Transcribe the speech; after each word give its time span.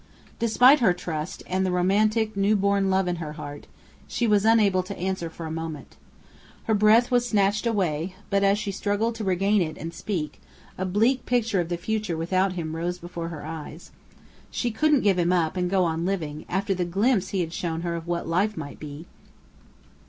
Despite 0.39 0.79
her 0.79 0.93
trust, 0.93 1.43
and 1.45 1.63
the 1.63 1.69
romantic, 1.69 2.35
new 2.35 2.55
born 2.55 2.89
love 2.89 3.07
in 3.07 3.17
her 3.17 3.33
heart, 3.33 3.67
she 4.07 4.25
was 4.25 4.45
unable 4.45 4.81
to 4.81 4.97
answer 4.97 5.29
for 5.29 5.45
a 5.45 5.51
moment. 5.51 5.95
Her 6.63 6.73
breath 6.73 7.11
was 7.11 7.29
snatched 7.29 7.67
away; 7.67 8.15
but 8.31 8.43
as 8.43 8.57
she 8.57 8.71
struggled 8.71 9.13
to 9.13 9.23
regain 9.23 9.61
it 9.61 9.77
and 9.77 9.91
to 9.91 9.97
speak, 9.99 10.41
a 10.75 10.85
bleak 10.87 11.27
picture 11.27 11.59
of 11.59 11.69
the 11.69 11.77
future 11.77 12.17
without 12.17 12.53
him 12.53 12.75
rose 12.75 12.97
before 12.97 13.27
her 13.27 13.45
eyes. 13.45 13.91
She 14.49 14.71
couldn't 14.71 15.01
give 15.01 15.19
him 15.19 15.31
up, 15.31 15.55
and 15.55 15.69
go 15.69 15.83
on 15.83 16.03
living, 16.03 16.45
after 16.49 16.73
the 16.73 16.83
glimpse 16.83 17.27
he 17.29 17.41
had 17.41 17.53
shown 17.53 17.81
her 17.81 17.93
of 17.93 18.07
what 18.07 18.27
life 18.27 18.57
might 18.57 18.79
be! 18.79 19.05